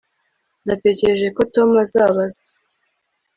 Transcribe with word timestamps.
Natekereje 0.65 1.27
ko 1.35 1.41
Tom 1.53 1.69
azabaza 1.83 2.41